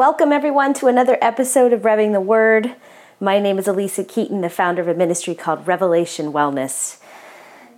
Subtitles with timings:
[0.00, 2.74] Welcome, everyone, to another episode of Revving the Word.
[3.20, 6.96] My name is Alisa Keeton, the founder of a ministry called Revelation Wellness.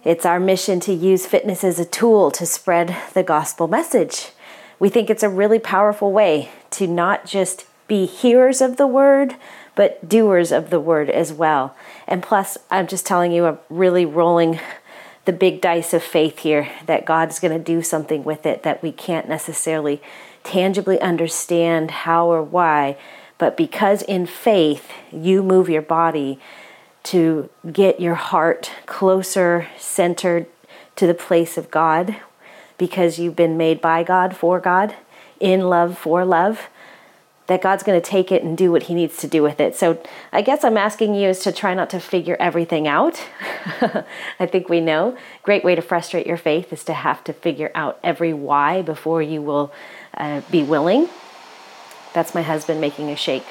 [0.05, 4.31] It's our mission to use fitness as a tool to spread the gospel message.
[4.79, 9.35] We think it's a really powerful way to not just be hearers of the word,
[9.75, 11.75] but doers of the word as well.
[12.07, 14.61] And plus, I'm just telling you, I'm really rolling
[15.25, 18.81] the big dice of faith here that God's going to do something with it that
[18.81, 20.01] we can't necessarily
[20.45, 22.97] tangibly understand how or why,
[23.39, 26.39] but because in faith you move your body
[27.05, 30.47] to get your heart closer, centered
[30.97, 32.17] to the place of God,
[32.79, 34.95] because you've been made by God, for God,
[35.41, 36.69] in love, for love,
[37.49, 39.75] that God's going to take it and do what He needs to do with it.
[39.75, 40.01] So
[40.33, 43.23] I guess I'm asking you is to try not to figure everything out.
[44.39, 45.17] I think we know.
[45.43, 49.23] Great way to frustrate your faith is to have to figure out every why before
[49.23, 49.73] you will
[50.17, 51.09] uh, be willing.
[52.13, 53.47] That's my husband making a shake.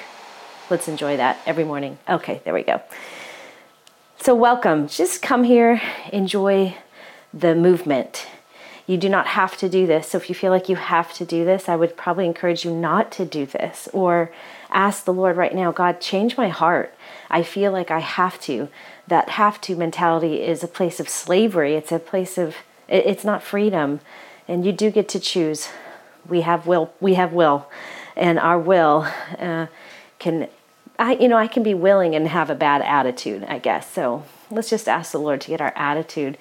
[0.69, 1.97] Let's enjoy that every morning.
[2.07, 2.81] Okay, there we go.
[4.17, 4.87] So, welcome.
[4.87, 5.81] Just come here,
[6.13, 6.77] enjoy
[7.33, 8.27] the movement.
[8.85, 10.09] You do not have to do this.
[10.09, 12.71] So, if you feel like you have to do this, I would probably encourage you
[12.71, 14.31] not to do this or
[14.69, 16.93] ask the Lord right now, God, change my heart.
[17.29, 18.69] I feel like I have to.
[19.07, 22.57] That have to mentality is a place of slavery, it's a place of,
[22.87, 23.99] it's not freedom.
[24.47, 25.69] And you do get to choose
[26.27, 27.67] we have will we have will.
[28.15, 29.07] And our will
[29.39, 29.67] uh,
[30.19, 30.47] can
[30.99, 33.91] i you know i can be willing and have a bad attitude i guess.
[33.91, 36.37] So let's just ask the lord to get our attitude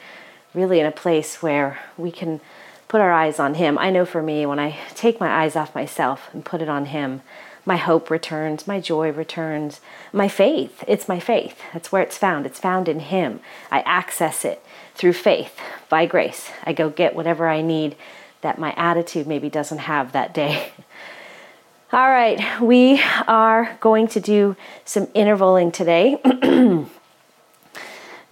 [0.53, 2.41] really in a place where we can
[2.89, 3.79] put our eyes on him.
[3.79, 6.87] I know for me when i take my eyes off myself and put it on
[6.87, 7.23] him
[7.65, 9.81] my hope returns my joy returns
[10.13, 11.59] my faith it's my faith.
[11.73, 12.47] That's where it's found.
[12.47, 13.41] It's found in him.
[13.71, 15.59] I access it through faith.
[15.89, 17.97] By grace i go get whatever i need
[18.43, 20.73] that my attitude maybe doesn't have that day.
[21.93, 26.21] All right, we are going to do some intervaling today.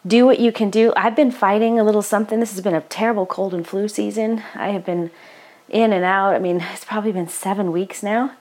[0.06, 0.92] do what you can do.
[0.96, 2.38] I've been fighting a little something.
[2.38, 4.44] This has been a terrible cold and flu season.
[4.54, 5.10] I have been
[5.68, 6.34] in and out.
[6.34, 8.32] I mean, it's probably been seven weeks now.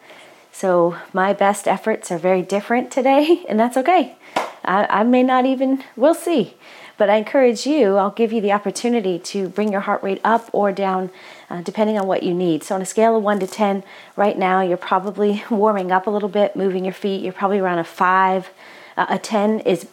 [0.52, 4.16] So my best efforts are very different today, and that's okay.
[4.64, 6.56] I, I may not even, we'll see.
[6.98, 10.50] But I encourage you, I'll give you the opportunity to bring your heart rate up
[10.52, 11.12] or down
[11.50, 12.64] uh, depending on what you need.
[12.64, 13.84] So, on a scale of 1 to 10,
[14.16, 17.22] right now you're probably warming up a little bit, moving your feet.
[17.22, 18.50] You're probably around a 5.
[18.98, 19.86] Uh, a 10 is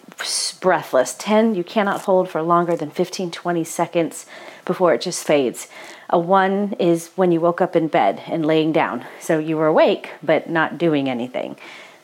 [0.61, 1.15] breathless.
[1.19, 4.27] 10 you cannot hold for longer than 15 20 seconds
[4.65, 5.69] before it just fades.
[6.09, 9.05] A 1 is when you woke up in bed and laying down.
[9.21, 11.57] So you were awake but not doing anything.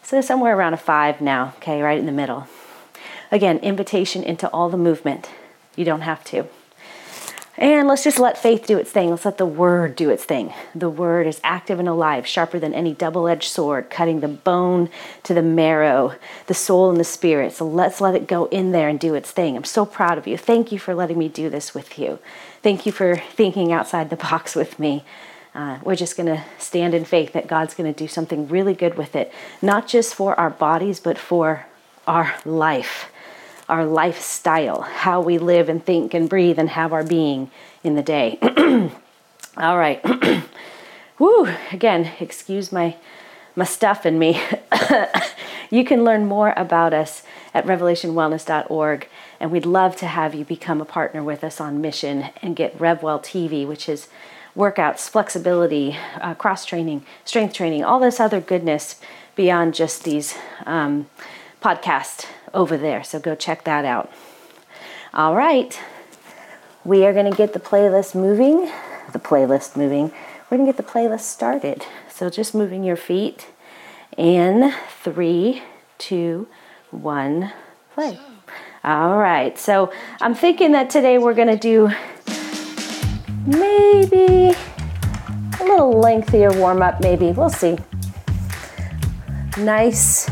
[0.02, 2.46] So somewhere around a 5 now, okay, right in the middle.
[3.32, 5.30] Again, invitation into all the movement.
[5.76, 6.46] You don't have to.
[7.60, 9.10] And let's just let faith do its thing.
[9.10, 10.54] Let's let the word do its thing.
[10.74, 14.88] The word is active and alive, sharper than any double edged sword, cutting the bone
[15.24, 16.14] to the marrow,
[16.46, 17.52] the soul and the spirit.
[17.52, 19.56] So let's let it go in there and do its thing.
[19.56, 20.38] I'm so proud of you.
[20.38, 22.18] Thank you for letting me do this with you.
[22.62, 25.04] Thank you for thinking outside the box with me.
[25.54, 28.74] Uh, we're just going to stand in faith that God's going to do something really
[28.74, 29.30] good with it,
[29.60, 31.66] not just for our bodies, but for
[32.06, 33.10] our life
[33.70, 37.50] our lifestyle, how we live and think and breathe and have our being
[37.84, 38.36] in the day.
[39.56, 40.04] All right.
[41.18, 42.96] Woo, again, excuse my
[43.56, 44.40] my stuff in me.
[45.70, 47.22] you can learn more about us
[47.52, 49.08] at revelationwellness.org
[49.38, 52.78] and we'd love to have you become a partner with us on mission and get
[52.78, 54.08] RevWell TV, which is
[54.56, 59.00] workouts, flexibility, uh, cross training, strength training, all this other goodness
[59.36, 61.08] beyond just these um,
[61.62, 63.02] podcasts over there.
[63.02, 64.10] So go check that out.
[65.12, 65.78] All right.
[66.84, 68.70] We are going to get the playlist moving.
[69.12, 70.12] The playlist moving.
[70.50, 71.84] We're going to get the playlist started.
[72.08, 73.48] So just moving your feet
[74.16, 74.72] in
[75.02, 75.62] three,
[75.98, 76.48] two,
[76.90, 77.52] one,
[77.94, 78.18] play.
[78.82, 79.58] All right.
[79.58, 81.90] So I'm thinking that today we're going to do
[83.46, 84.54] maybe
[85.60, 87.32] a little lengthier warm up, maybe.
[87.32, 87.78] We'll see.
[89.58, 90.30] Nice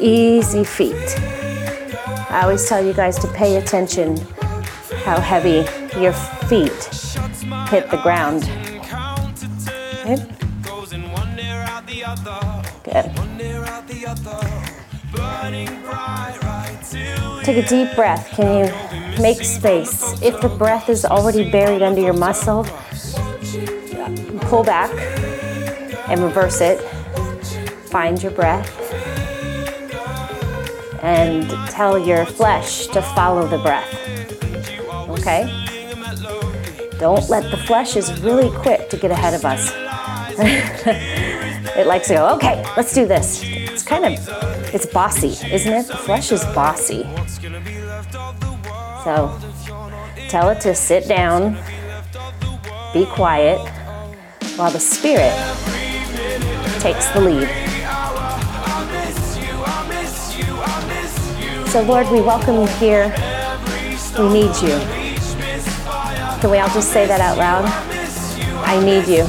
[0.00, 1.18] easy feet.
[2.30, 4.16] I always tell you guys to pay attention
[5.04, 5.64] how heavy
[6.00, 6.12] your
[6.48, 6.70] feet
[7.68, 8.44] hit the ground.
[10.04, 10.16] Okay.
[12.84, 13.10] Good.
[17.44, 18.28] Take a deep breath.
[18.30, 20.20] Can you make space?
[20.22, 22.64] If the breath is already buried under your muscle,
[24.42, 24.90] pull back
[26.08, 26.80] and reverse it.
[27.90, 28.83] Find your breath
[31.04, 33.92] and tell your flesh to follow the breath.
[35.10, 35.44] Okay?
[36.98, 39.70] Don't let the flesh is really quick to get ahead of us.
[41.76, 43.42] it likes to go, okay, let's do this.
[43.44, 44.12] It's kind of,
[44.74, 45.88] it's bossy, isn't it?
[45.88, 47.02] The flesh is bossy.
[49.04, 49.38] So
[50.30, 51.58] tell it to sit down,
[52.94, 53.58] be quiet,
[54.56, 55.34] while the Spirit
[56.80, 57.63] takes the lead.
[61.74, 63.12] So, Lord, we welcome you here.
[64.16, 64.78] We need you.
[66.38, 67.64] Can we all just say that out loud?
[68.64, 69.24] I need you.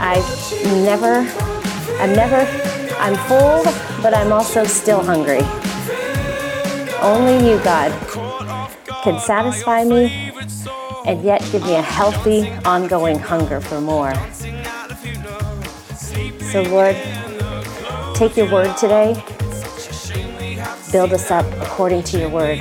[0.00, 0.24] I've
[0.82, 1.28] never,
[2.00, 2.48] I'm never,
[2.98, 3.62] I'm full,
[4.02, 5.42] but I'm also still hungry.
[7.02, 7.92] Only you, God,
[9.04, 10.32] can satisfy me
[11.04, 14.14] and yet give me a healthy, ongoing hunger for more.
[16.50, 16.96] So, Lord,
[18.14, 19.22] take your word today,
[20.92, 22.58] build us up according to your word,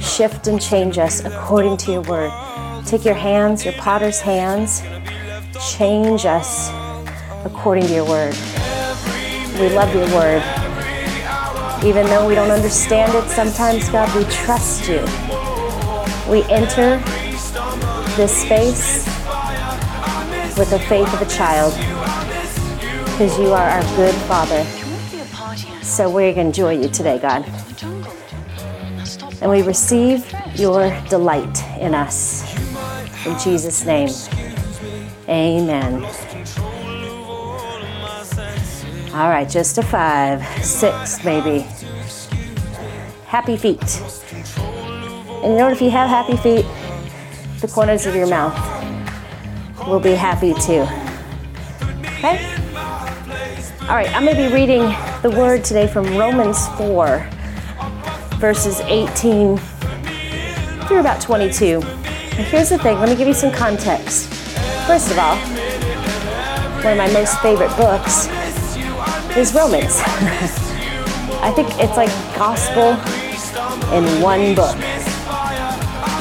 [0.00, 2.32] shift and change us according to your word.
[2.86, 4.82] Take your hands, your potter's hands,
[5.72, 6.70] change us
[7.44, 8.36] according to your word.
[9.58, 10.42] We love your word.
[11.84, 15.00] Even though we don't understand it sometimes, God, we trust you.
[16.30, 16.98] We enter
[18.16, 19.06] this space
[20.56, 21.74] with the faith of a child
[23.04, 24.83] because you are our good Father.
[25.94, 27.44] So to enjoy you today, God.
[29.40, 32.42] And we receive your delight in us.
[33.24, 34.08] In Jesus' name,
[35.28, 36.04] amen.
[39.14, 41.60] All right, just a five, six maybe.
[43.26, 44.00] Happy feet.
[45.44, 45.74] And you know what?
[45.74, 46.66] If you have happy feet,
[47.60, 48.58] the corners of your mouth
[49.86, 50.88] will be happy too.
[52.18, 52.53] Okay?
[53.84, 54.80] All right, I'm going to be reading
[55.20, 57.28] the word today from Romans 4,
[58.36, 59.58] verses 18
[60.88, 61.80] through about 22.
[61.80, 61.88] Now,
[62.44, 64.32] here's the thing let me give you some context.
[64.86, 65.36] First of all,
[66.82, 68.26] one of my most favorite books
[69.36, 70.00] is Romans.
[71.42, 72.08] I think it's like
[72.38, 72.92] gospel
[73.92, 74.80] in one book.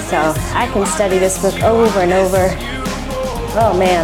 [0.09, 2.49] So I can study this book over and over.
[3.57, 4.03] Oh man.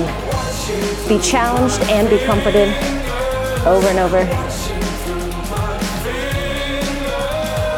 [1.10, 2.74] Be challenged and be comforted
[3.66, 4.26] over and over.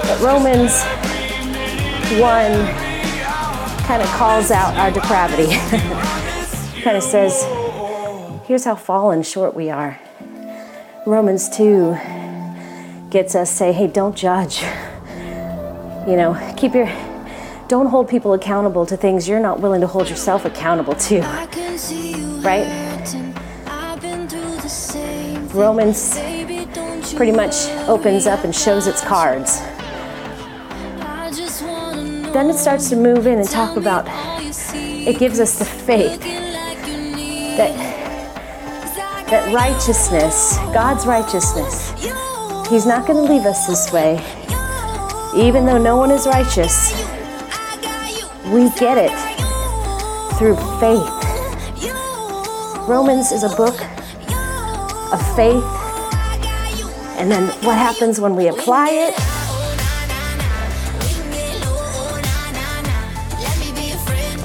[0.07, 0.81] But Romans
[2.19, 2.51] 1
[3.85, 5.47] kind of calls out our depravity.
[6.83, 7.43] kind of says,
[8.45, 9.99] here's how fallen short we are.
[11.05, 11.97] Romans 2
[13.09, 14.63] gets us say, hey, don't judge.
[16.07, 16.87] You know, keep your
[17.67, 21.21] don't hold people accountable to things you're not willing to hold yourself accountable to.
[22.41, 22.65] Right?
[25.53, 26.17] Romans
[27.13, 29.59] pretty much opens up and shows its cards.
[32.31, 34.05] Then it starts to move in and talk about
[34.73, 36.21] it gives us the faith
[37.57, 37.75] that
[39.29, 41.91] that righteousness, God's righteousness,
[42.69, 44.15] He's not going to leave us this way.
[45.35, 46.91] Even though no one is righteous,
[48.51, 49.11] we get it
[50.37, 51.09] through faith.
[52.87, 53.75] Romans is a book
[55.11, 55.63] of faith.
[57.17, 59.15] And then what happens when we apply it?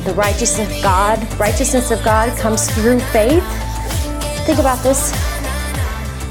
[0.05, 3.45] The righteousness of God, righteousness of God comes through faith.
[4.47, 5.11] Think about this.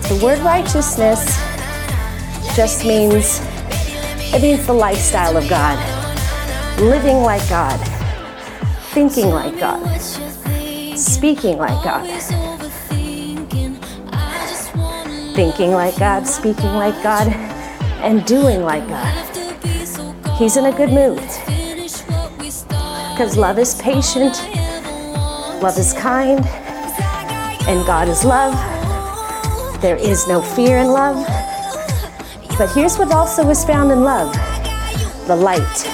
[0.08, 1.26] The word righteousness
[2.56, 3.42] just means
[4.34, 5.78] it means the lifestyle of God
[6.80, 7.80] living like God,
[8.94, 10.00] thinking like God,
[10.98, 12.06] speaking like God,
[15.36, 17.28] thinking like God, speaking like God,
[18.02, 19.14] and doing like God.
[20.38, 21.20] He's in a good mood
[23.12, 24.42] because love is patient,
[25.62, 26.40] love is kind,
[27.68, 28.54] and God is love.
[29.82, 31.18] There is no fear in love.
[32.58, 34.34] But here's what also is found in love
[35.28, 35.92] the light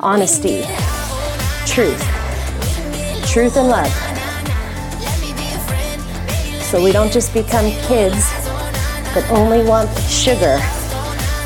[0.00, 0.62] honesty,
[1.64, 2.02] truth,
[3.30, 3.92] truth and love.
[6.64, 8.43] So we don't just become kids
[9.14, 10.58] that only want sugar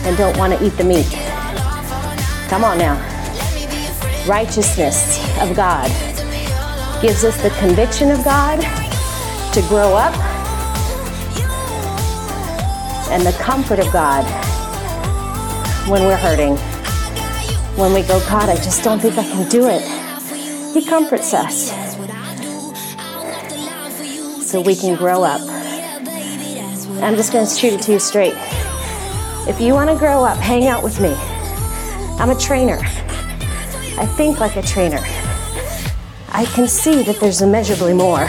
[0.07, 1.07] and don't want to eat the meat.
[2.49, 2.97] Come on now.
[4.27, 5.91] Righteousness of God
[7.01, 8.61] gives us the conviction of God
[9.55, 10.15] to grow up
[13.11, 14.25] and the comfort of God
[15.89, 16.59] when we're hurting
[17.79, 19.83] when we go, God, I just don't think I can do it.
[20.75, 21.71] He comforts us
[24.45, 25.58] so we can grow up.
[27.01, 28.35] I'm just going to shoot it to you straight.
[29.49, 31.15] If you want to grow up, hang out with me.
[32.19, 32.79] I'm a trainer.
[32.81, 34.99] I think like a trainer.
[36.31, 38.29] I can see that there's immeasurably more.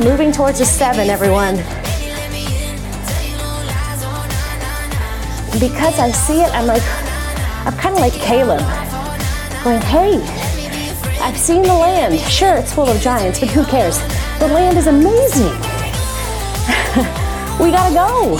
[0.00, 1.56] Moving towards a seven, everyone.
[5.60, 6.82] Because I see it, I'm like,
[7.66, 8.60] I'm kind of like Caleb,
[9.62, 10.20] going, hey,
[11.20, 12.18] I've seen the land.
[12.20, 14.00] Sure, it's full of giants, but who cares?
[14.42, 15.52] The land is amazing.
[17.62, 18.36] we gotta go.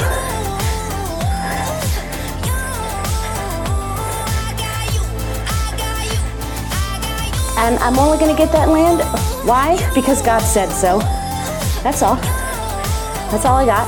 [7.57, 9.01] And I'm only gonna get that land.
[9.47, 9.79] Why?
[9.95, 10.99] Because God said so.
[11.85, 12.17] That's all.
[13.31, 13.87] That's all I got.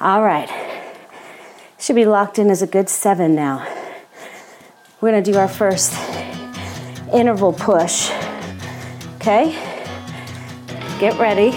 [0.00, 0.48] All right.
[1.78, 3.68] Should be locked in as a good seven now.
[5.02, 5.92] We're gonna do our first
[7.14, 8.10] interval push.
[9.16, 9.52] Okay?
[10.98, 11.52] Get ready.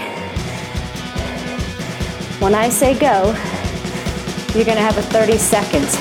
[2.40, 3.36] When I say go,
[4.54, 5.98] you're gonna have a 30 seconds.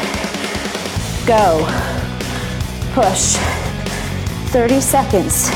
[1.27, 1.65] Go.
[2.93, 3.37] Push.
[4.53, 5.51] 30 seconds.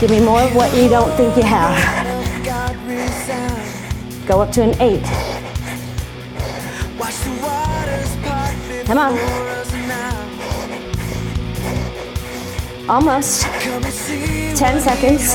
[0.00, 1.76] Give me more of what you don't think you have.
[4.26, 5.04] Go up to an eight.
[8.86, 9.47] Come on.
[12.88, 13.42] Almost.
[13.42, 15.34] 10 seconds.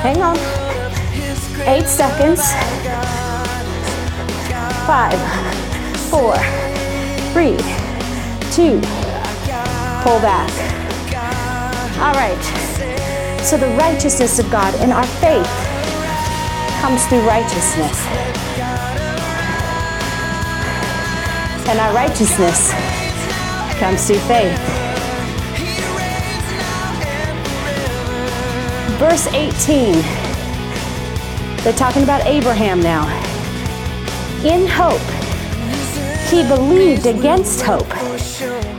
[0.00, 0.38] Hang on.
[1.68, 2.40] Eight seconds.
[4.86, 5.20] Five,
[6.08, 6.36] four,
[7.34, 7.58] three,
[8.50, 8.80] two,
[10.00, 10.48] pull back.
[12.00, 13.40] All right.
[13.44, 15.46] So the righteousness of God and our faith
[16.80, 18.06] comes through righteousness.
[21.68, 22.72] And our righteousness
[23.78, 24.83] comes through faith.
[28.98, 29.92] Verse 18.
[31.64, 33.06] They're talking about Abraham now.
[34.44, 35.00] In hope,
[36.30, 37.88] he believed against hope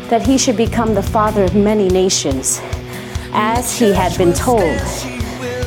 [0.09, 2.61] that he should become the father of many nations.
[3.33, 4.79] As he had been told,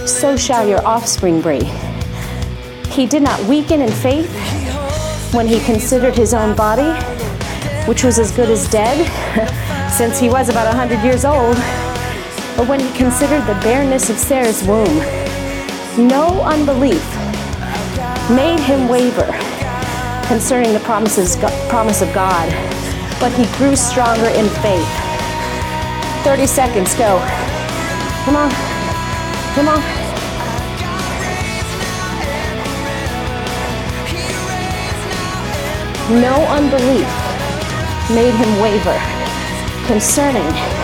[0.08, 1.64] so shall your offspring be.
[2.90, 4.32] He did not weaken in faith
[5.34, 6.90] when he considered his own body,
[7.86, 8.96] which was as good as dead,
[9.98, 11.56] since he was about 100 years old
[12.58, 14.98] but when he considered the bareness of Sarah's womb,
[16.08, 17.06] no unbelief
[18.28, 19.30] made him waver
[20.26, 21.36] concerning the promises,
[21.68, 22.50] promise of God,
[23.20, 24.88] but he grew stronger in faith.
[26.24, 27.20] 30 seconds, go.
[28.24, 28.50] Come on,
[29.54, 29.80] come on.
[36.20, 37.06] No unbelief
[38.10, 38.98] made him waver
[39.86, 40.77] concerning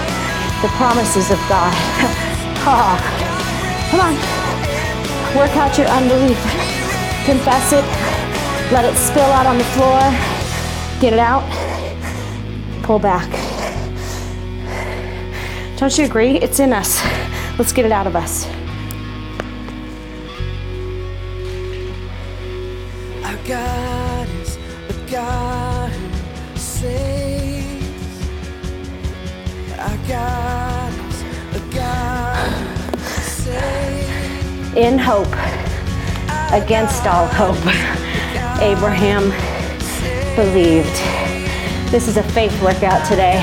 [0.65, 1.71] the promises of God.
[2.65, 2.97] oh,
[3.91, 4.15] come on.
[5.37, 6.39] Work out your unbelief.
[7.27, 7.85] Confess it.
[8.73, 10.01] Let it spill out on the floor.
[11.03, 11.45] Get it out.
[12.83, 13.29] Pull back.
[15.77, 16.39] Don't you agree?
[16.39, 16.99] It's in us.
[17.59, 18.47] Let's get it out of us.
[34.77, 35.33] In hope,
[36.53, 37.57] against all hope,
[38.61, 39.31] Abraham
[40.35, 41.01] believed.
[41.93, 43.41] This is a faith workout today.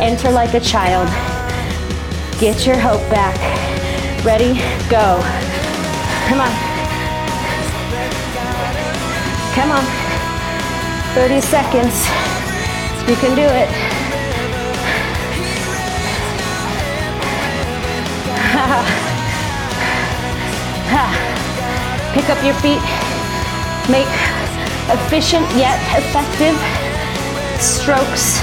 [0.00, 1.06] Enter like a child.
[2.40, 3.36] Get your hope back.
[4.24, 4.54] Ready?
[4.88, 5.20] Go.
[6.28, 6.50] Come on.
[9.54, 9.84] Come on.
[11.14, 12.08] 30 seconds.
[13.06, 13.68] You can do it.
[22.14, 22.80] Pick up your feet.
[23.90, 24.06] Make
[24.88, 26.56] efficient yet effective
[27.60, 28.40] strokes.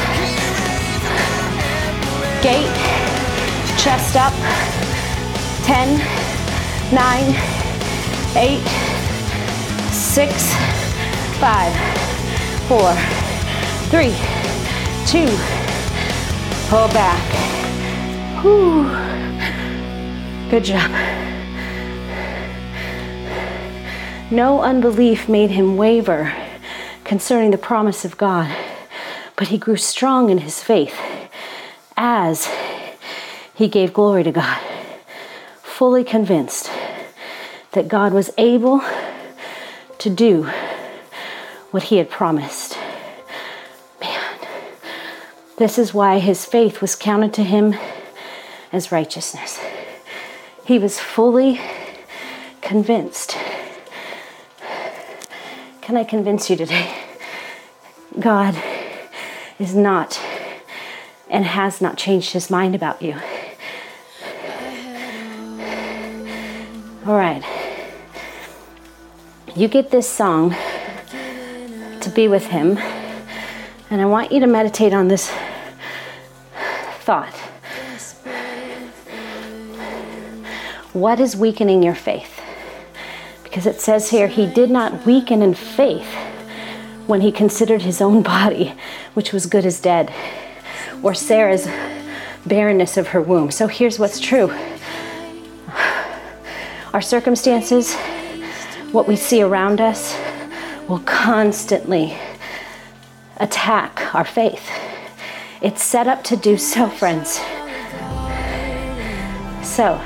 [2.44, 2.68] Gait,
[3.78, 4.34] chest up.
[5.64, 6.00] 10,
[6.94, 7.36] 9,
[8.36, 8.60] 8,
[9.92, 10.56] 6,
[11.40, 11.74] 5,
[12.68, 12.96] 4,
[13.90, 14.16] 3,
[15.06, 15.26] 2,
[16.68, 17.22] pull back.
[18.42, 18.90] Whew.
[20.50, 21.21] Good job.
[24.32, 26.34] No unbelief made him waver
[27.04, 28.50] concerning the promise of God,
[29.36, 30.98] but he grew strong in his faith
[31.98, 32.50] as
[33.54, 34.58] he gave glory to God,
[35.62, 36.72] fully convinced
[37.74, 38.82] that God was able
[39.98, 40.50] to do
[41.72, 42.78] what he had promised.
[44.00, 44.24] Man,
[45.58, 47.76] this is why his faith was counted to him
[48.72, 49.60] as righteousness.
[50.64, 51.60] He was fully
[52.62, 53.36] convinced
[55.82, 56.94] can I convince you today?
[58.20, 58.56] God
[59.58, 60.22] is not
[61.30, 63.16] and has not changed his mind about you.
[67.06, 67.44] All right.
[69.56, 70.56] You get this song
[72.00, 72.78] to be with him,
[73.90, 75.32] and I want you to meditate on this
[77.00, 77.34] thought.
[80.94, 82.41] What is weakening your faith?
[83.52, 86.08] Because it says here, He did not weaken in faith
[87.06, 88.74] when He considered His own body,
[89.14, 90.10] which was good as dead,
[91.04, 91.68] or Sarah's
[92.46, 93.52] barrenness of her womb.
[93.52, 94.54] So here's what's true
[96.94, 97.94] our circumstances,
[98.94, 100.18] what we see around us,
[100.88, 102.18] will constantly
[103.36, 104.70] attack our faith.
[105.62, 107.42] It's set up to do so, friends.
[109.68, 110.02] So,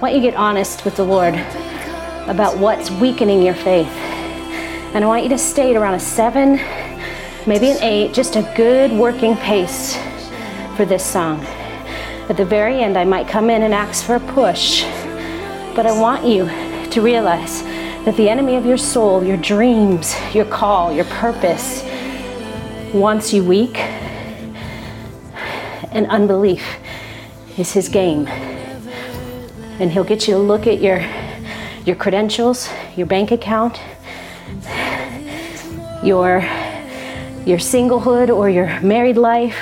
[0.00, 1.34] want you to get honest with the Lord
[2.28, 3.86] about what's weakening your faith.
[3.86, 6.56] And I want you to stay at around a seven,
[7.46, 9.96] maybe an eight, just a good working pace
[10.76, 11.40] for this song.
[12.28, 14.82] At the very end, I might come in and ask for a push,
[15.74, 16.44] but I want you
[16.90, 17.62] to realize
[18.04, 21.82] that the enemy of your soul, your dreams, your call, your purpose,
[22.92, 23.78] wants you weak,
[25.90, 26.64] and unbelief
[27.56, 28.28] is his game.
[29.78, 31.04] And he'll get you to look at your,
[31.84, 33.78] your credentials, your bank account,
[36.02, 36.40] your,
[37.44, 39.58] your singlehood or your married life,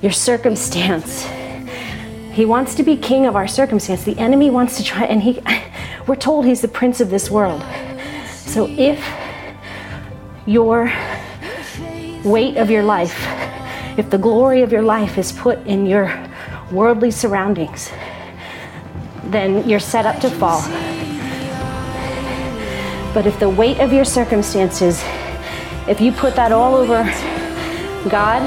[0.00, 1.26] your circumstance.
[2.32, 4.04] He wants to be king of our circumstance.
[4.04, 5.40] The enemy wants to try, and he,
[6.06, 7.62] we're told he's the prince of this world.
[8.28, 9.06] So if
[10.46, 10.92] your
[12.24, 13.24] weight of your life,
[13.98, 16.12] if the glory of your life is put in your
[16.70, 17.90] worldly surroundings,
[19.30, 20.62] then you're set up to fall.
[23.12, 25.02] But if the weight of your circumstances,
[25.88, 27.02] if you put that all over
[28.10, 28.42] God,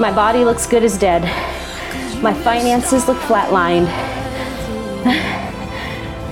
[0.00, 1.22] my body looks good as dead.
[2.22, 3.86] My finances look flatlined.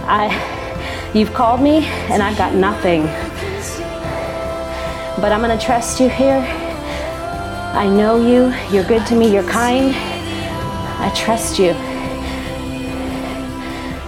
[0.08, 3.02] I, you've called me and I've got nothing.
[5.20, 6.44] But I'm going to trust you here.
[7.74, 8.54] I know you.
[8.72, 9.32] You're good to me.
[9.32, 9.94] You're kind.
[11.06, 11.72] I trust you.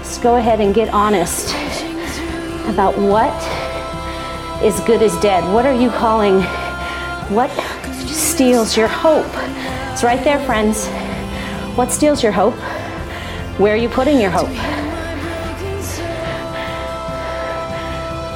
[0.03, 1.55] Just go ahead and get honest
[2.67, 3.33] about what
[4.65, 5.45] is good as dead.
[5.55, 6.43] What are you calling?
[7.33, 7.53] What
[8.09, 9.31] steals your hope?
[9.93, 10.89] It's right there, friends.
[11.77, 12.57] What steals your hope?
[13.61, 14.49] Where are you putting your hope?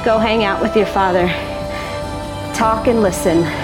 [0.05, 1.27] Go hang out with your father.
[2.55, 3.62] Talk and listen.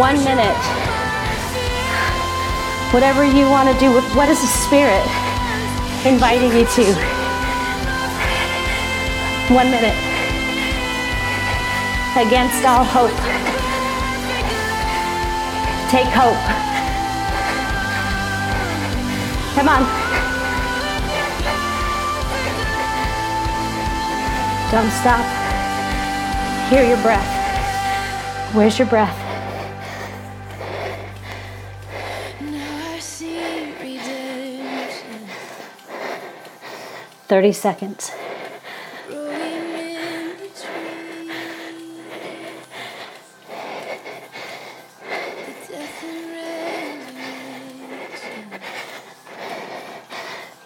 [0.00, 0.56] One minute.
[2.90, 5.04] Whatever you want to do with what is the Spirit
[6.06, 6.84] inviting you to?
[9.52, 9.92] One minute.
[12.16, 13.12] Against all hope.
[15.90, 16.40] Take hope.
[19.54, 19.82] Come on.
[24.70, 25.26] Don't stop.
[26.70, 28.54] Hear your breath.
[28.54, 29.19] Where's your breath?
[37.30, 38.10] 30 seconds.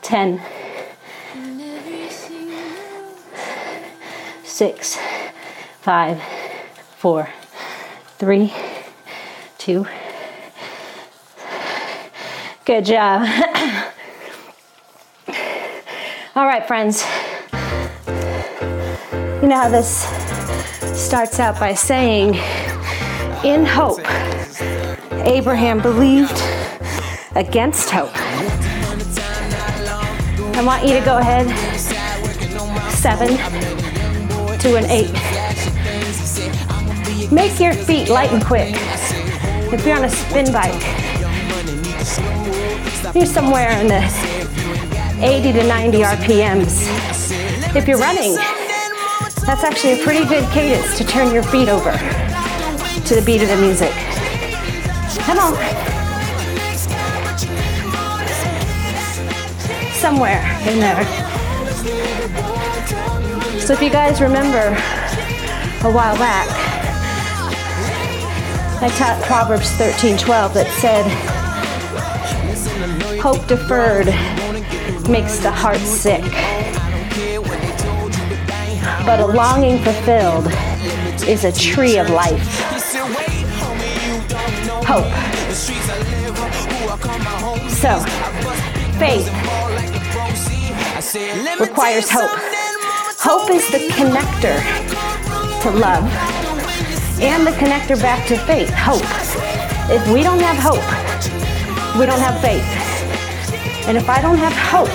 [0.00, 0.40] Ten,
[4.42, 4.98] six,
[5.82, 6.22] five,
[6.96, 7.28] four,
[8.16, 8.54] three,
[9.58, 9.86] two,
[12.64, 13.90] Good job.
[16.36, 17.04] All right, friends.
[19.40, 20.02] You know how this
[21.00, 22.34] starts out by saying,
[23.44, 24.00] in hope,
[25.24, 26.42] Abraham believed
[27.36, 28.10] against hope.
[30.56, 31.46] I want you to go ahead,
[32.90, 33.28] seven
[34.58, 35.12] to an eight.
[37.30, 38.74] Make your feet light and quick.
[39.72, 40.82] If you're on a spin bike,
[43.14, 44.02] you're somewhere in the
[45.22, 47.76] 80 to 90 RPMs.
[47.76, 48.34] If you're running,
[49.46, 53.48] that's actually a pretty good cadence to turn your feet over to the beat of
[53.48, 53.92] the music.
[55.24, 55.54] Come on.
[59.94, 61.04] Somewhere in there.
[63.60, 64.76] So if you guys remember
[65.86, 66.48] a while back,
[68.82, 71.06] I taught Proverbs 13:12 that said,
[73.20, 74.08] "Hope deferred
[75.08, 76.22] makes the heart sick,
[79.06, 80.46] but a longing fulfilled
[81.28, 82.46] is a tree of life."
[84.86, 85.12] Hope.
[87.68, 88.00] So,
[88.98, 89.28] faith
[91.60, 92.30] requires hope.
[93.18, 94.58] Hope is the connector
[95.62, 96.04] to love
[97.20, 98.70] and the connector back to faith.
[98.70, 99.04] Hope.
[99.90, 100.84] If we don't have hope,
[101.98, 102.83] we don't have faith.
[103.86, 104.88] And if I don't have hope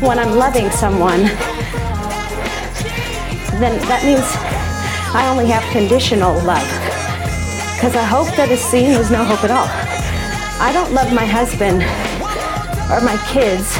[0.00, 1.24] when I'm loving someone,
[3.60, 4.24] then that means
[5.14, 6.66] I only have conditional love.
[7.74, 9.68] Because a hope that is seen is no hope at all.
[10.60, 11.82] I don't love my husband
[12.90, 13.76] or my kids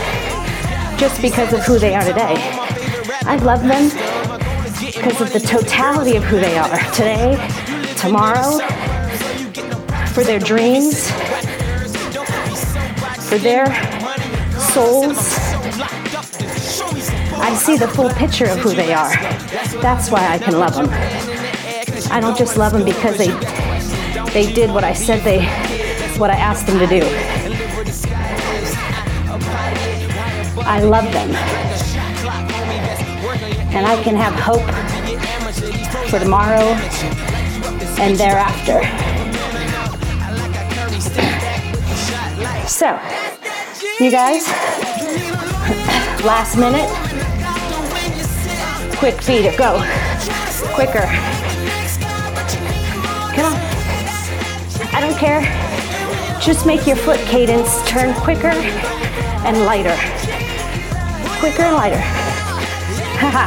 [1.01, 2.37] just because of who they are today.
[3.24, 3.88] I love them
[4.79, 7.37] because of the totality of who they are today,
[7.96, 8.59] tomorrow,
[10.12, 11.11] for their dreams,
[13.29, 13.67] for their
[14.73, 15.19] souls.
[17.41, 19.12] I see the full picture of who they are.
[19.83, 20.88] That's why I can love them.
[22.11, 23.29] I don't just love them because they
[24.33, 25.45] they did what I said they
[26.19, 27.03] what I asked them to do.
[30.64, 31.31] I love them.
[33.75, 34.64] And I can have hope
[36.09, 36.64] for tomorrow
[38.01, 38.81] and thereafter.
[42.69, 42.87] So,
[44.00, 44.46] you guys,
[46.24, 46.88] last minute,
[48.98, 49.82] quick feet, go.
[50.74, 51.06] Quicker.
[53.34, 53.58] Come on.
[54.94, 55.42] I don't care.
[56.40, 58.52] Just make your foot cadence turn quicker
[59.44, 59.96] and lighter.
[61.40, 62.00] Quicker and lighter.
[63.18, 63.46] Ha ha.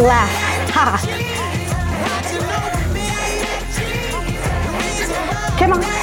[0.00, 0.70] Laugh.
[0.72, 1.26] Ha ha.
[5.56, 5.99] Come on.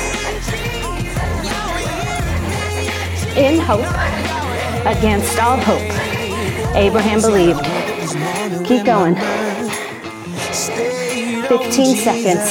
[3.38, 3.86] In hope,
[4.88, 5.80] against all hope,
[6.76, 7.64] Abraham believed.
[8.66, 9.16] Keep going.
[11.48, 12.50] 15 seconds.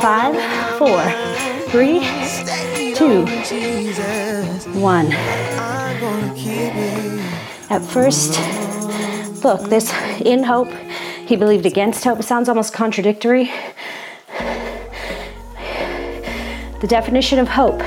[0.00, 0.34] Five,
[0.78, 1.02] four,
[1.68, 2.00] three,
[2.94, 3.26] two,
[4.80, 5.12] one.
[7.70, 8.40] At first,
[9.44, 9.92] look, this
[10.22, 10.72] in hope,
[11.26, 12.20] he believed against hope.
[12.20, 13.50] It sounds almost contradictory.
[16.80, 17.82] The definition of hope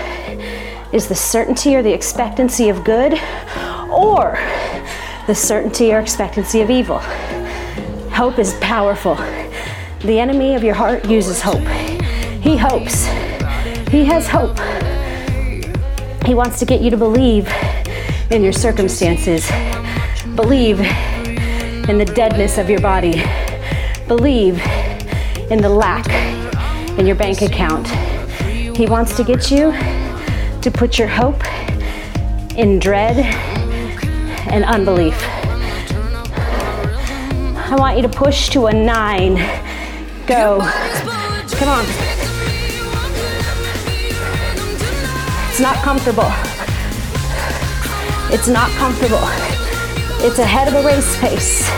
[0.93, 3.13] is the certainty or the expectancy of good
[3.89, 4.37] or
[5.27, 6.99] the certainty or expectancy of evil.
[8.09, 9.15] Hope is powerful.
[10.01, 11.65] The enemy of your heart uses hope.
[12.41, 13.05] He hopes.
[13.89, 14.59] He has hope.
[16.25, 17.47] He wants to get you to believe
[18.29, 19.49] in your circumstances,
[20.35, 23.23] believe in the deadness of your body,
[24.07, 24.59] believe
[25.49, 26.09] in the lack
[26.99, 27.87] in your bank account.
[28.75, 29.71] He wants to get you
[30.61, 31.43] to put your hope
[32.57, 33.17] in dread
[34.47, 35.15] and unbelief.
[37.71, 39.35] I want you to push to a nine.
[40.25, 40.59] Go.
[41.57, 41.85] Come on.
[45.49, 46.31] It's not comfortable.
[48.33, 49.23] It's not comfortable.
[50.23, 51.69] It's ahead of a race pace.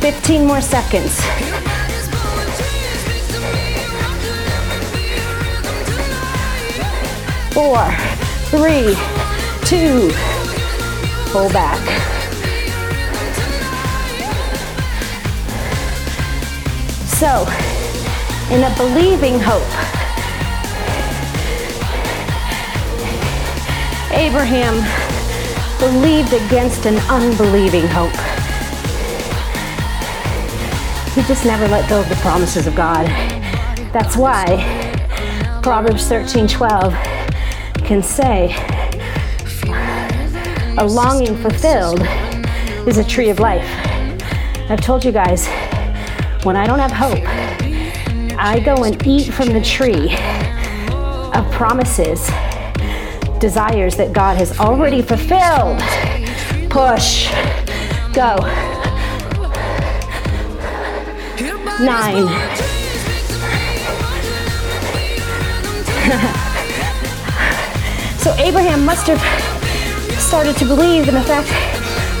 [0.00, 1.20] 15 more seconds.
[7.58, 7.90] Four,
[8.50, 8.94] three,
[9.64, 10.12] two,
[11.32, 11.76] pull back.
[17.18, 17.48] So,
[18.54, 19.66] in a believing hope,
[24.12, 24.76] Abraham
[25.80, 28.12] believed against an unbelieving hope.
[31.12, 33.08] he just never let go of the promises of God.
[33.92, 37.17] That's why Proverbs 13 12
[37.88, 38.54] can say,
[40.76, 42.02] A longing fulfilled
[42.86, 43.66] is a tree of life.
[44.68, 45.46] I've told you guys,
[46.44, 47.26] when I don't have hope,
[48.38, 50.12] I go and eat from the tree
[51.32, 52.26] of promises,
[53.40, 55.80] desires that God has already fulfilled.
[56.68, 57.30] Push.
[58.12, 58.36] Go.
[61.80, 62.28] Nine.
[68.18, 69.20] so Abraham must have
[70.20, 71.48] started to believe in the fact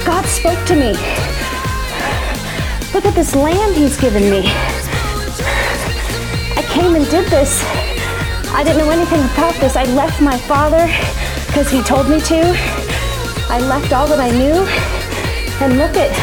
[0.06, 0.92] God spoke to me.
[2.94, 4.42] Look at this land he's given me.
[6.56, 7.62] I came and did this.
[8.54, 9.76] I didn't know anything about this.
[9.76, 10.86] I left my father
[11.46, 12.54] because he told me to.
[13.50, 14.64] I left all that I knew.
[15.60, 16.14] And look at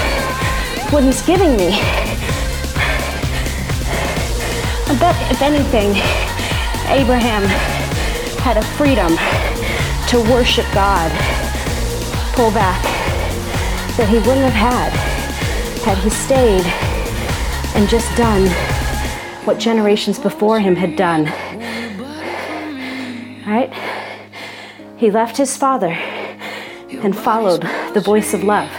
[0.91, 1.69] what he's giving me.
[4.87, 5.91] I bet, if anything,
[6.89, 7.43] Abraham
[8.39, 9.17] had a freedom
[10.09, 11.11] to worship God,
[12.33, 12.81] pull back,
[13.97, 14.91] that he wouldn't have had
[15.83, 16.65] had he stayed
[17.75, 18.47] and just done
[19.45, 21.25] what generations before him had done.
[23.45, 23.71] Right?
[24.97, 27.61] He left his father and followed
[27.93, 28.69] the voice of love.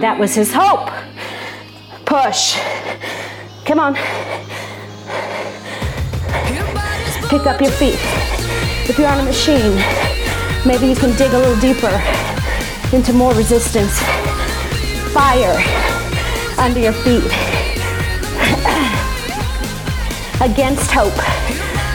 [0.00, 0.90] That was his hope.
[2.04, 2.58] Push.
[3.64, 3.94] Come on.
[7.28, 8.31] Pick up your feet.
[8.88, 9.76] If you're on a machine,
[10.66, 12.02] maybe you can dig a little deeper
[12.92, 14.00] into more resistance.
[15.14, 15.54] Fire
[16.58, 17.22] under your feet.
[20.42, 21.14] against hope,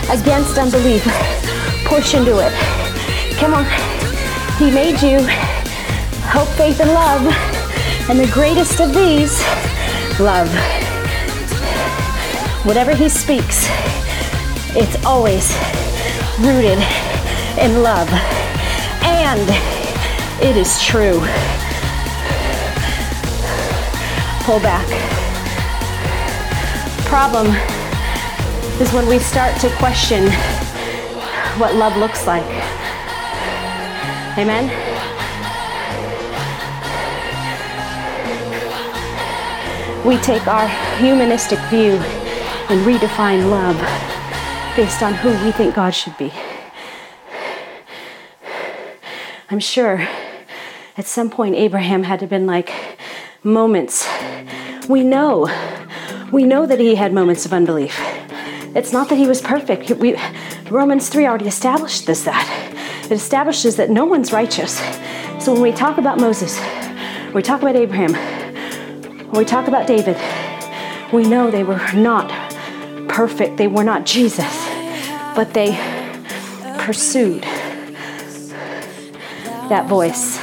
[0.09, 1.03] against unbelief.
[1.85, 2.53] Push into it.
[3.35, 3.65] Come on.
[4.57, 5.19] He made you
[6.31, 7.21] hope, faith, and love.
[8.09, 9.41] And the greatest of these,
[10.21, 10.49] love.
[12.65, 13.67] Whatever he speaks,
[14.73, 15.51] it's always
[16.39, 16.77] rooted
[17.57, 18.07] in love.
[19.01, 19.41] And
[20.39, 21.19] it is true.
[24.45, 24.85] Pull back.
[27.05, 27.47] Problem
[28.79, 30.29] is when we start to question
[31.59, 32.45] what love looks like.
[34.37, 34.69] Amen?
[40.05, 41.93] We take our humanistic view
[42.69, 43.77] and redefine love
[44.77, 46.31] based on who we think God should be.
[49.49, 50.07] I'm sure
[50.95, 52.71] at some point Abraham had to have been like
[53.43, 54.07] moments.
[54.87, 55.49] We know,
[56.31, 57.99] we know that he had moments of unbelief.
[58.75, 59.89] It's not that he was perfect.
[59.89, 60.15] We,
[60.69, 62.47] Romans 3 already established this that.
[63.05, 64.77] It establishes that no one's righteous.
[65.43, 66.55] So when we talk about Moses,
[67.33, 68.13] we talk about Abraham,
[69.29, 70.17] when we talk about David,
[71.11, 72.29] we know they were not
[73.07, 73.57] perfect.
[73.57, 74.66] They were not Jesus,
[75.37, 75.69] but they
[76.79, 77.43] pursued
[79.69, 80.39] that voice,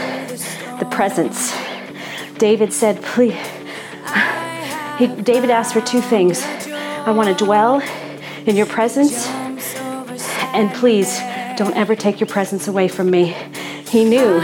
[0.78, 1.52] the presence.
[2.38, 3.34] David said, please,
[4.96, 6.40] he, David asked for two things.
[6.44, 7.82] I want to dwell
[8.46, 9.26] in your presence,
[10.54, 11.18] and please
[11.56, 13.34] don't ever take your presence away from me.
[13.88, 14.38] He knew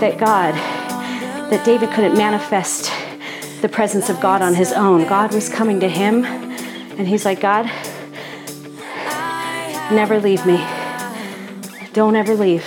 [0.00, 0.54] that God,
[1.50, 2.90] that David couldn't manifest
[3.60, 5.06] the presence of God on his own.
[5.06, 7.70] God was coming to him, and he's like, God,
[9.90, 10.64] never leave me.
[11.92, 12.66] Don't ever leave.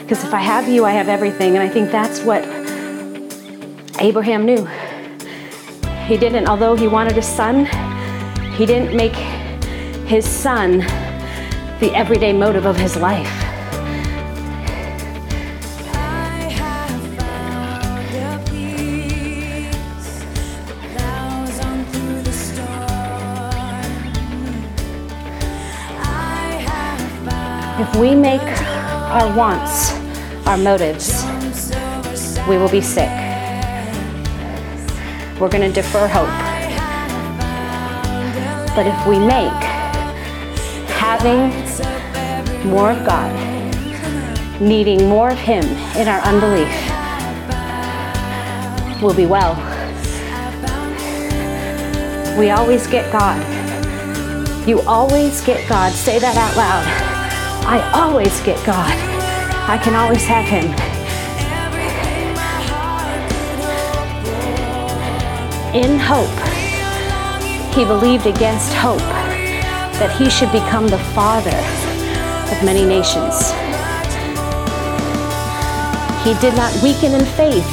[0.00, 1.56] Because if I have you, I have everything.
[1.56, 2.42] And I think that's what
[4.00, 4.64] Abraham knew.
[6.06, 7.66] He didn't, although he wanted a son,
[8.52, 9.14] he didn't make
[10.06, 10.78] his son
[11.80, 13.47] the everyday motive of his life.
[27.80, 29.92] If we make our wants
[30.48, 31.22] our motives,
[32.48, 33.08] we will be sick.
[35.38, 36.26] We're going to defer hope.
[38.74, 39.62] But if we make
[40.98, 41.50] having
[42.68, 43.32] more of God,
[44.60, 45.62] needing more of Him
[45.96, 46.74] in our unbelief,
[49.00, 49.54] we'll be well.
[52.36, 53.38] We always get God.
[54.68, 55.92] You always get God.
[55.92, 57.07] Say that out loud.
[57.70, 58.90] I always get God.
[59.68, 60.64] I can always have Him.
[65.74, 66.32] In hope,
[67.74, 68.98] he believed against hope
[70.00, 71.58] that he should become the father
[72.50, 73.52] of many nations.
[76.24, 77.68] He did not weaken in faith,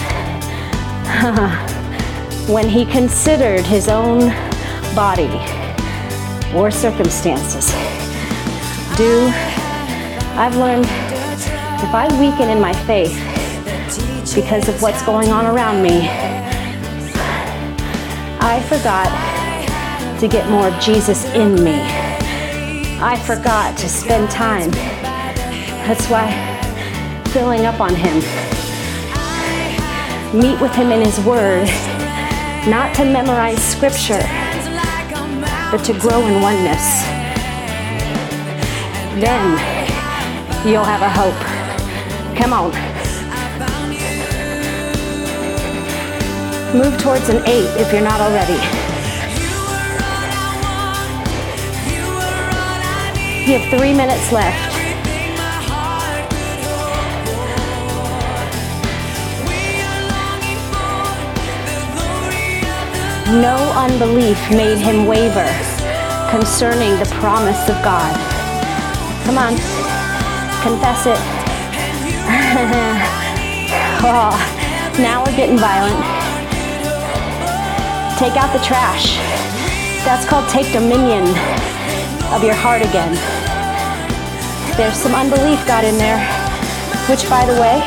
[2.49, 4.27] when he considered his own
[4.93, 5.39] body
[6.53, 7.71] or circumstances.
[8.97, 9.54] Do
[10.37, 13.15] I've learned if I weaken in my faith
[14.35, 16.09] because of what's going on around me,
[18.41, 19.07] I forgot
[20.19, 21.79] to get more of Jesus in me.
[22.99, 24.71] I forgot to spend time.
[25.87, 26.27] That's why
[27.31, 28.15] filling up on Him,
[30.37, 31.69] meet with Him in His Word,
[32.67, 34.19] not to memorize Scripture,
[35.71, 37.03] but to grow in oneness.
[39.21, 39.74] Then
[40.65, 41.39] you'll have a hope.
[42.35, 42.71] Come on.
[46.75, 48.53] Move towards an eight if you're not already.
[53.45, 54.73] You have three minutes left.
[63.29, 65.45] No unbelief made him waver
[66.31, 68.13] concerning the promise of God.
[69.25, 69.53] Come on,
[70.65, 71.21] confess it.
[74.01, 74.33] oh,
[74.97, 75.93] now we're getting violent.
[78.17, 79.17] Take out the trash.
[80.09, 81.21] That's called take dominion
[82.33, 83.13] of your heart again.
[84.75, 86.17] There's some unbelief got in there,
[87.13, 87.85] which, by the way,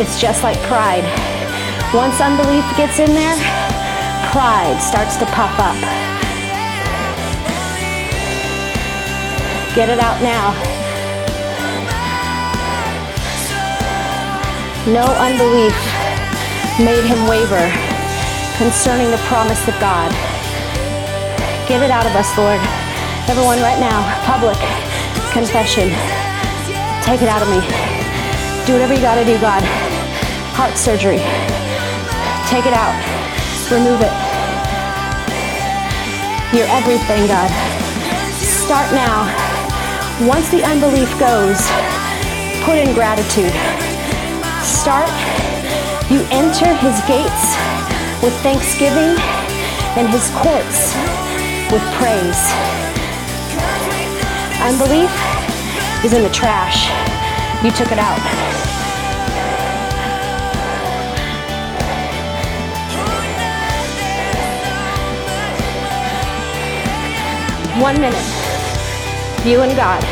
[0.00, 1.04] it's just like pride.
[1.92, 3.36] Once unbelief gets in there,
[4.32, 6.07] pride starts to pop up.
[9.74, 10.52] Get it out now.
[14.88, 15.76] No unbelief
[16.80, 17.68] made him waver
[18.56, 20.10] concerning the promise of God.
[21.68, 22.58] Get it out of us, Lord.
[23.28, 24.56] Everyone, right now, public
[25.30, 25.90] confession.
[27.04, 27.60] Take it out of me.
[28.66, 29.62] Do whatever you gotta do, God.
[30.56, 31.20] Heart surgery.
[32.48, 32.96] Take it out.
[33.70, 34.14] Remove it.
[36.56, 37.50] You're everything, God.
[38.40, 39.47] Start now.
[40.26, 41.60] Once the unbelief goes,
[42.64, 43.52] put in gratitude.
[44.64, 45.08] Start
[46.10, 47.54] you enter his gates
[48.22, 49.14] with thanksgiving
[49.94, 50.96] and his courts
[51.70, 52.40] with praise.
[54.62, 55.12] Unbelief
[56.02, 56.88] is in the trash.
[57.62, 58.18] You took it out.
[67.80, 68.37] One minute.
[69.48, 70.02] You and God.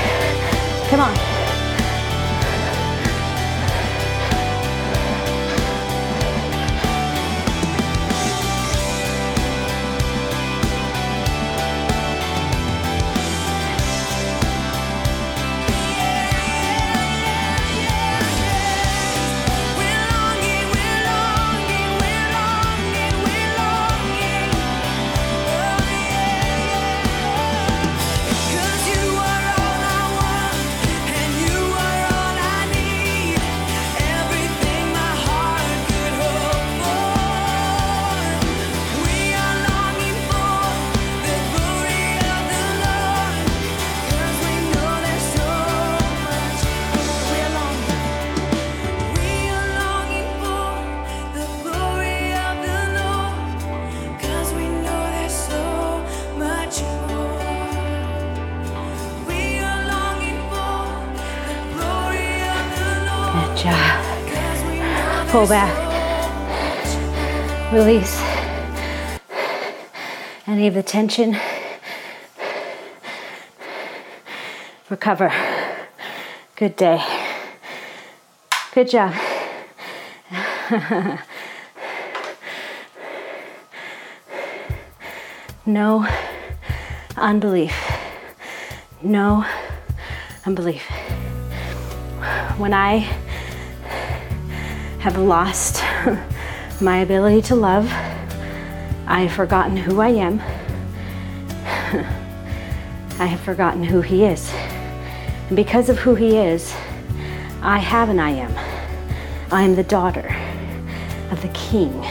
[0.89, 1.26] Come on.
[65.37, 65.69] Pull back,
[67.71, 68.19] release
[70.47, 71.37] any of the tension,
[74.89, 75.31] recover.
[76.55, 77.05] Good day.
[78.73, 79.15] Good job.
[85.67, 86.09] no
[87.15, 87.75] unbelief.
[89.03, 89.45] No
[90.47, 90.89] unbelief.
[92.57, 93.26] When I
[95.07, 95.85] have lost
[96.81, 97.87] my ability to love.
[99.07, 100.41] I have forgotten who I am.
[103.21, 104.53] I have forgotten who He is.
[105.47, 106.75] And because of who He is,
[107.63, 108.53] I have an I am.
[109.53, 110.35] I am the daughter
[111.31, 112.05] of the King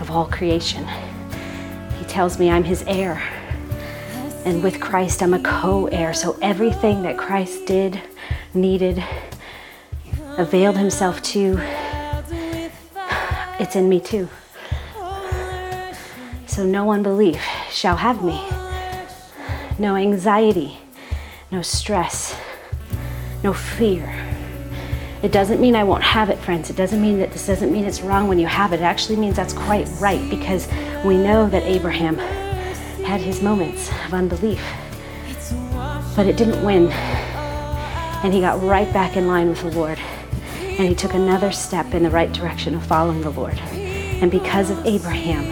[0.00, 0.88] of all creation.
[1.98, 3.22] He tells me I'm His heir.
[4.46, 6.14] And with Christ, I'm a co heir.
[6.14, 8.00] So everything that Christ did,
[8.54, 9.04] needed,
[10.38, 11.60] availed Himself to,
[13.58, 14.28] it's in me too.
[16.46, 17.40] So no unbelief
[17.70, 18.42] shall have me.
[19.78, 20.78] No anxiety,
[21.52, 22.36] no stress,
[23.44, 24.12] no fear,
[25.20, 26.70] It doesn't mean I won't have it, friends.
[26.70, 28.80] It doesn't mean that this doesn't mean it's wrong when you have it.
[28.80, 30.68] It actually means that's quite right because
[31.04, 32.16] we know that Abraham
[33.04, 34.62] had his moments of unbelief.
[36.14, 36.92] But it didn't win.
[38.22, 39.98] And he got right back in line with the Lord.
[40.78, 43.58] And he took another step in the right direction of following the Lord.
[43.58, 45.44] And because of Abraham,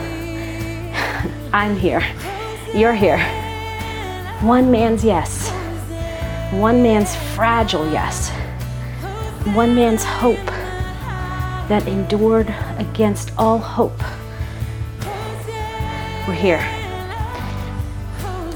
[1.53, 2.03] I'm here.
[2.73, 3.19] You're here.
[4.41, 5.51] One man's yes.
[6.53, 8.31] One man's fragile yes.
[9.55, 10.47] One man's hope
[11.69, 13.99] that endured against all hope.
[16.29, 16.59] We're here.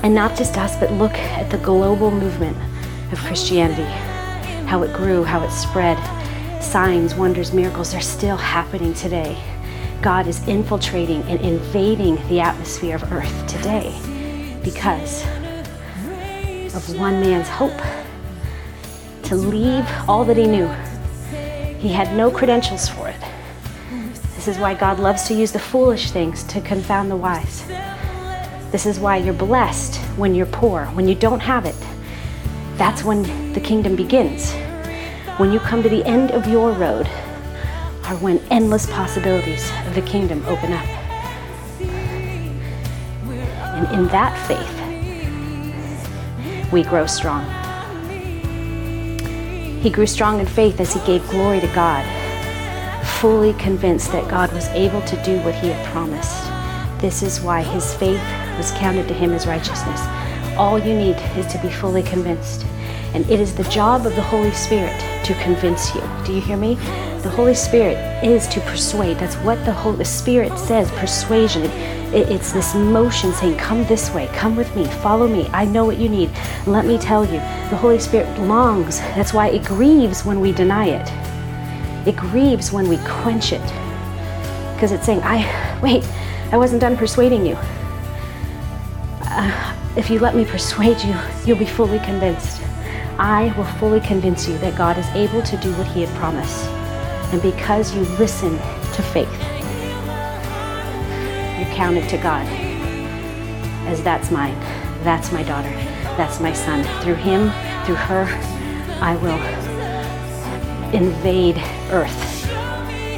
[0.05, 2.57] And not just us, but look at the global movement
[3.13, 3.83] of Christianity,
[4.67, 5.99] how it grew, how it spread.
[6.71, 9.37] Signs, wonders, miracles, they're still happening today.
[10.03, 13.93] God is infiltrating and invading the atmosphere of earth today
[14.63, 15.25] because
[16.73, 17.77] of one man's hope
[19.25, 20.69] to leave all that he knew.
[21.81, 23.21] He had no credentials for it.
[24.37, 27.67] This is why God loves to use the foolish things to confound the wise.
[28.71, 31.75] This is why you're blessed when you're poor, when you don't have it.
[32.77, 34.55] That's when the kingdom begins.
[35.41, 37.07] When you come to the end of your road,
[38.05, 40.85] are when endless possibilities of the kingdom open up.
[43.75, 44.71] And in that faith,
[46.71, 47.47] we grow strong.
[49.81, 52.05] He grew strong in faith as he gave glory to God,
[53.07, 56.45] fully convinced that God was able to do what he had promised.
[57.01, 58.21] This is why his faith
[58.59, 60.03] was counted to him as righteousness.
[60.59, 62.67] All you need is to be fully convinced.
[63.15, 65.01] And it is the job of the Holy Spirit
[65.31, 66.03] to convince you.
[66.25, 66.75] Do you hear me?
[67.23, 69.17] The Holy Spirit is to persuade.
[69.19, 71.63] That's what the Holy Spirit says persuasion.
[72.13, 75.49] it's this motion saying, Come this way, come with me, follow me.
[75.53, 76.31] I know what you need.
[76.67, 77.39] Let me tell you.
[77.71, 78.99] The Holy Spirit longs.
[79.15, 81.09] That's why it grieves when we deny it,
[82.09, 83.63] it grieves when we quench it.
[84.75, 86.05] Because it's saying, I, wait,
[86.51, 87.57] I wasn't done persuading you.
[89.23, 91.15] Uh, if you let me persuade you,
[91.47, 92.61] you'll be fully convinced.
[93.23, 96.65] I will fully convince you that God is able to do what He had promised.
[97.35, 99.31] And because you listen to faith,
[101.59, 102.47] you're counted to God
[103.87, 104.59] as that's mine,
[105.05, 105.69] that's my daughter,
[106.17, 106.83] that's my son.
[107.03, 107.51] Through him,
[107.85, 108.25] through her,
[109.03, 109.39] I will
[110.95, 111.59] invade
[111.91, 112.47] earth,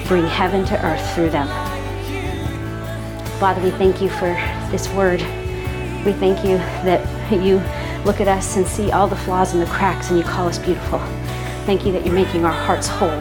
[0.09, 1.46] bring heaven to earth through them.
[3.38, 4.34] Father, we thank you for
[4.72, 5.20] this word.
[6.05, 7.62] We thank you that you
[8.05, 10.59] look at us and see all the flaws and the cracks and you call us
[10.59, 10.98] beautiful.
[11.64, 13.20] Thank you that you're making our hearts whole.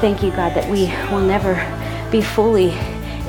[0.00, 1.54] Thank you, God, that we will never
[2.10, 2.72] be fully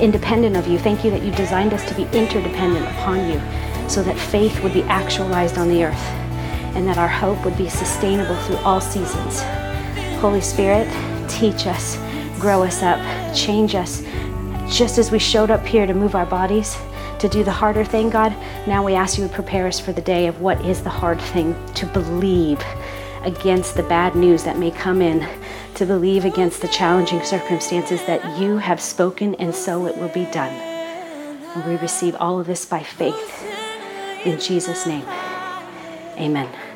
[0.00, 0.78] independent of you.
[0.78, 3.40] Thank you that you designed us to be interdependent upon you
[3.88, 6.06] so that faith would be actualized on the earth
[6.74, 9.40] and that our hope would be sustainable through all seasons.
[10.20, 10.88] Holy Spirit,
[11.28, 11.96] teach us,
[12.38, 12.98] grow us up,
[13.34, 14.02] change us
[14.68, 16.76] just as we showed up here to move our bodies,
[17.20, 18.34] to do the harder thing, God,
[18.66, 21.20] now we ask you to prepare us for the day of what is the hard
[21.20, 22.62] thing to believe
[23.22, 25.28] against the bad news that may come in,
[25.74, 30.24] to believe against the challenging circumstances that you have spoken, and so it will be
[30.26, 30.52] done.
[30.52, 33.44] And we receive all of this by faith.
[34.24, 35.04] In Jesus' name,
[36.16, 36.69] amen.